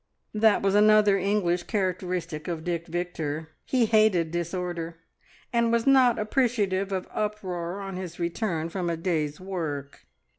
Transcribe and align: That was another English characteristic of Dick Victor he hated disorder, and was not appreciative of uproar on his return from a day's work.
That 0.33 0.63
was 0.63 0.73
another 0.73 1.15
English 1.19 1.61
characteristic 1.65 2.47
of 2.47 2.63
Dick 2.63 2.87
Victor 2.87 3.49
he 3.67 3.85
hated 3.85 4.31
disorder, 4.31 4.97
and 5.53 5.71
was 5.71 5.85
not 5.85 6.17
appreciative 6.17 6.91
of 6.91 7.07
uproar 7.11 7.79
on 7.81 7.97
his 7.97 8.17
return 8.19 8.69
from 8.69 8.89
a 8.89 8.97
day's 8.97 9.39
work. 9.39 10.07